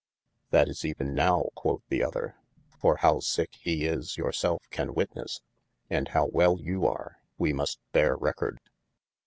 [0.49, 2.35] That is even nowe quod the other,
[2.79, 5.41] for howe sicke he is your selfe can witnesse:
[5.91, 8.57] and howe well you are we must beare recorde.